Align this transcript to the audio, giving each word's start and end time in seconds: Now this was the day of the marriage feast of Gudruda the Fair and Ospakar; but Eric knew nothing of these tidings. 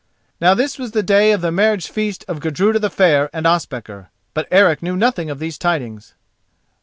Now 0.39 0.55
this 0.55 0.79
was 0.79 0.93
the 0.93 1.03
day 1.03 1.31
of 1.31 1.41
the 1.41 1.51
marriage 1.51 1.87
feast 1.87 2.25
of 2.27 2.39
Gudruda 2.39 2.79
the 2.79 2.89
Fair 2.89 3.29
and 3.33 3.45
Ospakar; 3.45 4.09
but 4.33 4.47
Eric 4.49 4.81
knew 4.81 4.97
nothing 4.97 5.29
of 5.29 5.37
these 5.37 5.59
tidings. 5.59 6.15